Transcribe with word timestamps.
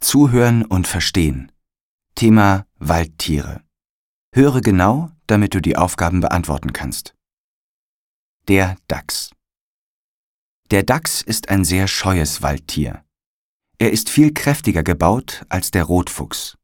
Zuhören 0.00 0.64
und 0.64 0.88
Verstehen. 0.88 1.52
Thema 2.14 2.66
Waldtiere. 2.78 3.62
Höre 4.34 4.62
genau, 4.62 5.10
damit 5.26 5.54
du 5.54 5.60
die 5.60 5.76
Aufgaben 5.76 6.22
beantworten 6.22 6.72
kannst. 6.72 7.14
Der 8.48 8.78
Dachs. 8.88 9.30
Der 10.70 10.84
Dachs 10.84 11.20
ist 11.20 11.50
ein 11.50 11.66
sehr 11.66 11.86
scheues 11.86 12.40
Waldtier. 12.40 13.04
Er 13.78 13.92
ist 13.92 14.08
viel 14.08 14.32
kräftiger 14.32 14.82
gebaut 14.82 15.44
als 15.50 15.70
der 15.70 15.84
Rotfuchs. 15.84 16.56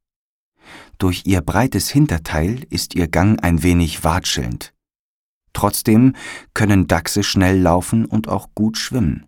Durch 0.96 1.26
ihr 1.26 1.42
breites 1.42 1.90
Hinterteil 1.90 2.64
ist 2.70 2.94
ihr 2.94 3.06
Gang 3.06 3.42
ein 3.44 3.62
wenig 3.62 4.02
watschelnd. 4.02 4.72
Trotzdem 5.52 6.16
können 6.54 6.86
Dachse 6.86 7.22
schnell 7.22 7.60
laufen 7.60 8.06
und 8.06 8.28
auch 8.28 8.48
gut 8.54 8.78
schwimmen. 8.78 9.26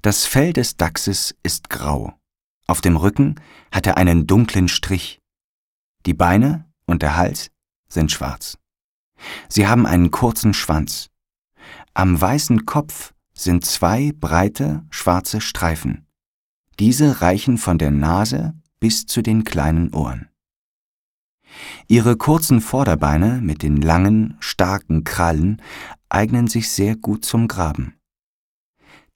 Das 0.00 0.24
Fell 0.24 0.54
des 0.54 0.78
Dachses 0.78 1.36
ist 1.42 1.68
grau. 1.68 2.19
Auf 2.70 2.80
dem 2.80 2.96
Rücken 2.96 3.34
hat 3.72 3.88
er 3.88 3.96
einen 3.96 4.28
dunklen 4.28 4.68
Strich. 4.68 5.20
Die 6.06 6.14
Beine 6.14 6.70
und 6.86 7.02
der 7.02 7.16
Hals 7.16 7.50
sind 7.88 8.12
schwarz. 8.12 8.58
Sie 9.48 9.66
haben 9.66 9.86
einen 9.86 10.12
kurzen 10.12 10.54
Schwanz. 10.54 11.10
Am 11.94 12.20
weißen 12.20 12.66
Kopf 12.66 13.12
sind 13.32 13.64
zwei 13.64 14.12
breite, 14.14 14.86
schwarze 14.90 15.40
Streifen. 15.40 16.06
Diese 16.78 17.20
reichen 17.20 17.58
von 17.58 17.76
der 17.76 17.90
Nase 17.90 18.54
bis 18.78 19.04
zu 19.04 19.20
den 19.20 19.42
kleinen 19.42 19.92
Ohren. 19.92 20.28
Ihre 21.88 22.16
kurzen 22.16 22.60
Vorderbeine 22.60 23.40
mit 23.40 23.64
den 23.64 23.82
langen, 23.82 24.36
starken 24.38 25.02
Krallen 25.02 25.60
eignen 26.08 26.46
sich 26.46 26.70
sehr 26.70 26.94
gut 26.94 27.24
zum 27.24 27.48
Graben. 27.48 27.96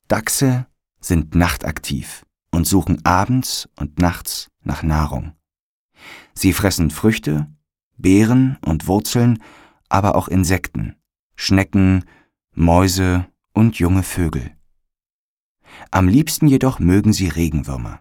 Dachse 0.09 0.67
sind 1.01 1.37
nachtaktiv 1.37 2.24
und 2.55 2.67
suchen 2.67 3.05
abends 3.05 3.69
und 3.77 3.99
nachts 3.99 4.51
nach 4.63 4.83
Nahrung. 4.83 5.33
Sie 6.35 6.53
fressen 6.53 6.91
Früchte, 6.91 7.49
Beeren 7.97 8.59
und 8.65 8.87
Wurzeln, 8.87 9.43
aber 9.89 10.15
auch 10.15 10.29
Insekten, 10.29 10.97
Schnecken, 11.37 12.05
Mäuse 12.55 13.27
und 13.53 13.79
junge 13.79 14.03
Vögel. 14.03 14.57
Am 15.91 16.09
liebsten 16.09 16.47
jedoch 16.47 16.79
mögen 16.79 17.13
sie 17.13 17.29
Regenwürmer. 17.29 18.01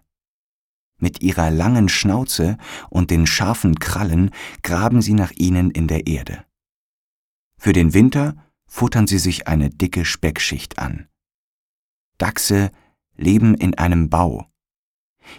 Mit 0.98 1.22
ihrer 1.22 1.52
langen 1.52 1.90
Schnauze 1.90 2.58
und 2.90 3.12
den 3.12 3.28
scharfen 3.28 3.80
Krallen 3.80 4.32
graben 4.62 5.02
sie 5.02 5.14
nach 5.14 5.32
ihnen 5.32 5.72
in 5.72 5.88
der 5.88 6.08
Erde. 6.08 6.46
Für 7.58 7.74
den 7.74 7.94
Winter 7.94 8.36
futtern 8.68 9.08
sie 9.08 9.20
sich 9.20 9.48
eine 9.48 9.70
dicke 9.70 10.06
Speckschicht 10.06 10.80
an. 10.80 11.08
Dachse 12.18 12.72
leben 13.16 13.56
in 13.56 13.76
einem 13.76 14.10
Bau. 14.10 14.48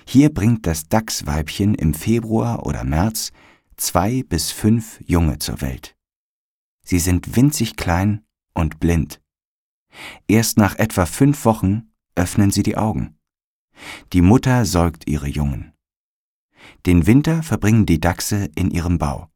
Hier 0.07 0.33
bringt 0.33 0.67
das 0.67 0.89
Dachsweibchen 0.89 1.75
im 1.75 1.95
Februar 1.95 2.67
oder 2.67 2.85
März 2.85 3.33
zwei 3.77 4.23
bis 4.23 4.51
fünf 4.51 5.01
Junge 5.07 5.39
zur 5.39 5.61
Welt. 5.61 5.97
Sie 6.85 6.99
sind 6.99 7.37
winzig 7.37 7.77
klein 7.77 8.25
und 8.55 8.79
blind. 8.81 9.21
Erst 10.29 10.59
nach 10.59 10.77
etwa 10.77 11.07
fünf 11.07 11.45
Wochen 11.45 11.91
öffnen 12.15 12.51
sie 12.51 12.63
die 12.63 12.77
Augen. 12.77 13.19
Die 14.13 14.23
Mutter 14.23 14.65
säugt 14.65 15.09
ihre 15.09 15.29
Jungen. 15.29 15.73
Den 16.87 17.07
Winter 17.07 17.43
verbringen 17.43 17.87
die 17.87 18.01
Dachse 18.01 18.51
in 18.55 18.71
ihrem 18.71 18.99
Bau. 18.99 19.29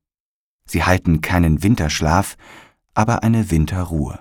Sie 0.66 0.84
halten 0.84 1.20
keinen 1.20 1.62
Winterschlaf, 1.62 2.36
aber 2.94 3.22
eine 3.22 3.50
Winterruhe. 3.50 4.20